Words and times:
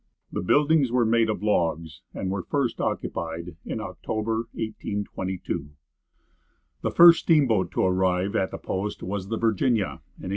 The 0.31 0.41
buildings 0.41 0.91
were 0.91 1.05
made 1.05 1.29
of 1.29 1.43
logs, 1.43 2.01
and 2.11 2.31
were 2.31 2.41
first 2.41 2.81
occupied 2.81 3.55
in 3.63 3.79
October, 3.79 4.47
1822. 4.53 5.69
The 6.81 6.89
first 6.89 7.19
steamboat 7.19 7.69
to 7.73 7.83
arrive 7.85 8.35
at 8.35 8.49
the 8.49 8.57
post 8.57 9.03
was 9.03 9.27
the 9.27 9.37
"Virginia," 9.37 10.01
in 10.17 10.29
1823. 10.29 10.29